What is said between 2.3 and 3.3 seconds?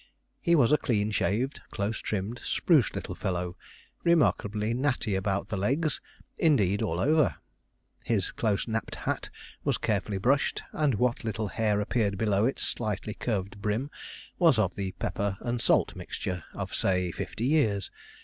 spruce little